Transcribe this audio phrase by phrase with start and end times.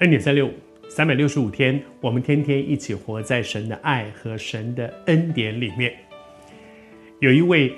[0.00, 0.52] 恩典三六五，
[0.90, 5.90] 三百六十五天，我们天天一起活在神的爱和神的恩典里面。
[7.18, 7.72] 有一位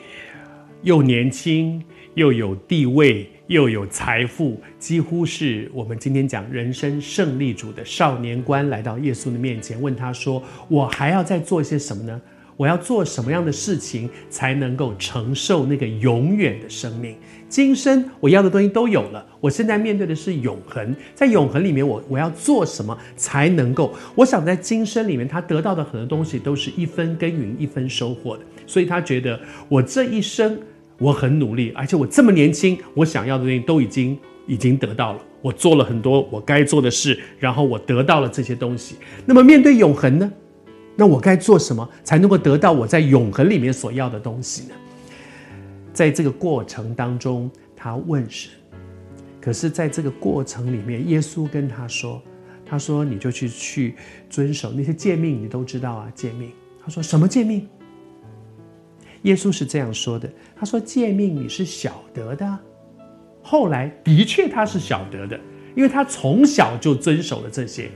[0.82, 1.80] 又年轻
[2.14, 12.20] 又有地位又有财富，几乎是我们今天讲人生胜利组的少年官，来到耶稣的面前，问他说：“我还要再做些什么呢？”
[12.58, 17.14] 我要做什么样的事情才能够承受那个永远的生命？
[17.48, 23.94] 今生我要的东西都有了，我现在面对的是永恒，在永恒里面我，我要做什么才能够？
[24.16, 30.58] 我想在今生里面，他得到的很多东西都是一分耕耘一分收获的，所以他觉得我这一生
[30.98, 38.96] 我很努力，而且我这么年轻，我想要的东西都已经已经得到了，我做了很多我该做的事，然后我得到了这些东西。
[39.24, 40.30] 那么面对永恒呢？
[41.00, 44.74] 那我该做什么才能够得到我在永恒里面所要的东西呢？
[45.92, 48.50] 在这个过程当中，他问神。
[49.40, 52.20] 可是，在这个过程里面，耶稣跟他说
[52.66, 53.94] ：“他说你就去去
[54.28, 56.50] 遵守那些诫命，你都知道啊，诫命。”
[56.84, 57.64] 他说：“什么诫命？”
[59.22, 62.58] 耶稣是这样说的：“他说诫命你是晓得的。”
[63.40, 65.38] 后来的确他是晓得的，
[65.76, 67.88] 因为他从小就遵守了这些。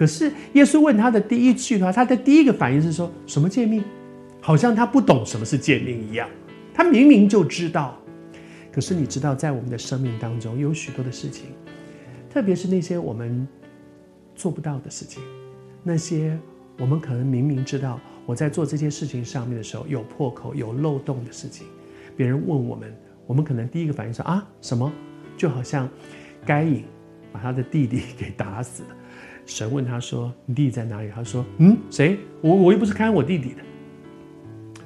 [0.00, 3.84] 可是耶稣问他的第一句话，他的第一个反应是说什么诫命？
[4.40, 6.26] 好像他不懂什么是诫命一样。
[6.72, 8.00] 他明明就知道。
[8.72, 11.48] 可是你知道，在我们的生命当中，有许多的事情，
[12.30, 13.46] 特别是那些我们
[14.34, 15.22] 做不到的事情，
[15.82, 16.34] 那些
[16.78, 21.66] 我们可能明明知道我在做这些事情上面的时候有破口、有漏洞的事情，
[22.16, 22.90] 别人问我们，
[23.26, 24.90] 我们可能第一个反应说啊什么？
[25.36, 25.86] 就好像
[26.46, 26.84] 该隐
[27.32, 28.88] 把他的弟弟 给打死了。
[29.46, 32.18] 神问他说：“你弟弟在哪里？”他说：“嗯，谁？
[32.40, 33.62] 我我又不是看我弟弟的。”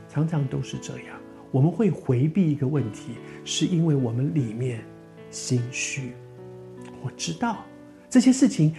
[0.08, 1.16] 常常都是这样，
[1.50, 4.82] 我们会回避一个问题，是因为我们里面
[5.28, 6.12] 心虚。
[7.02, 7.64] 我知道
[8.08, 8.72] 这些事情，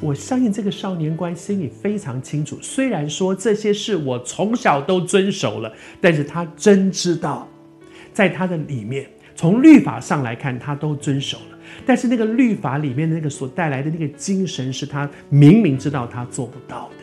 [0.00, 2.58] 我相信这个少年官心里非常清楚。
[2.62, 7.46] 虽然说这些事我从小都遵守了，但是他真知道，
[8.12, 11.58] 在他的里面，从律法上来看，他都遵守了。
[11.86, 16.96] 但是那个律法里面的那个所带来的那个精神，是他明明知道他做不到的。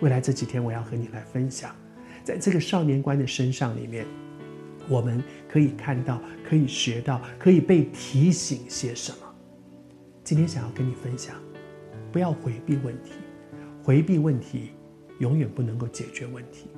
[0.00, 1.74] 未来这几天，我要和你来分享，
[2.22, 4.04] 在这个少年官的身上里面，
[4.88, 9.18] 我们可以看到、可以学到、可以被提醒些什么。
[10.22, 11.34] 今天想要跟你分享，
[12.12, 13.12] 不要回避问题，
[13.82, 14.72] 回避问题
[15.18, 16.68] 永远不能够解决问题。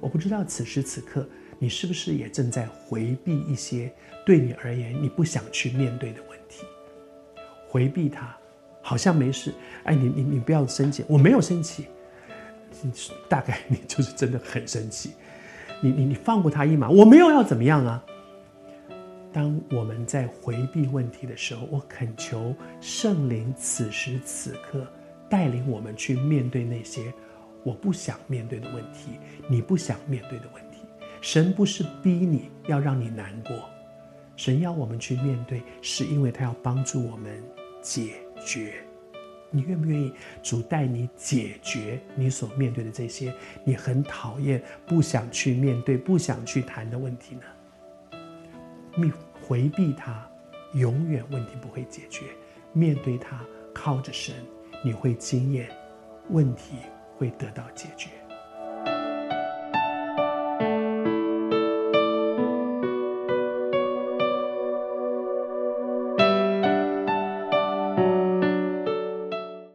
[0.00, 1.28] 我不知道此时此刻。
[1.62, 3.92] 你是不是也正在回避一些
[4.24, 6.64] 对你而言你不想去面对的问题？
[7.68, 8.34] 回避它，
[8.80, 9.52] 好像没事。
[9.84, 11.84] 哎，你你你不要生气，我没有生气。
[13.28, 15.12] 大概你就是真的很生气。
[15.82, 18.02] 你你你放过他一马，我没有要怎么样啊。
[19.30, 24.86] 当我们在回避问题的时候，我恳求圣灵此时此刻
[25.28, 27.12] 带领我们去面对那些
[27.62, 30.69] 我不想面对的问题，你不想面对的问题。
[31.20, 33.54] 神不是逼你要让你难过，
[34.36, 37.42] 神要我们去面对，是因为他要帮助我们
[37.82, 38.14] 解
[38.44, 38.82] 决。
[39.50, 47.42] 你愿不愿意主带你解决你所面对的这些你很讨厌、不想去面对、不想去谈的问题呢？
[48.94, 50.24] 你回避它，
[50.74, 52.22] 永远问题不会解决；
[52.72, 53.44] 面对它，
[53.74, 54.34] 靠着神，
[54.84, 55.68] 你会经验
[56.28, 56.76] 问题
[57.18, 58.08] 会得到解决。